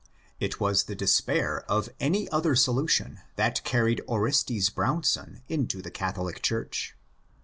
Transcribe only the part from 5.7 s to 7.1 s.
the Catholic church.